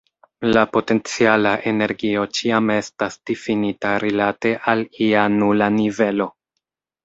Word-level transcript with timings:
La 0.55 0.61
potenciala 0.77 1.51
energio 1.71 2.23
ĉiam 2.39 2.73
estas 2.77 3.19
difinita 3.33 3.93
rilate 4.07 4.57
al 4.75 4.85
ia 5.13 5.31
nula 5.39 5.73
nivelo. 5.81 6.33